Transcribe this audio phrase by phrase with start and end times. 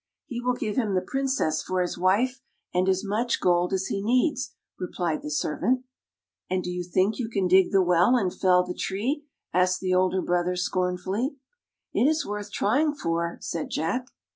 [0.25, 2.41] "He will give him the Princess for his wife,
[2.73, 5.83] and as much gold as he needs," replied the servant."
[6.49, 9.93] And do you think you can dig the well, and fell the tree?" asked the
[9.93, 11.35] older brothers scornfully."
[11.93, 14.07] It is worth trying for," said Jack.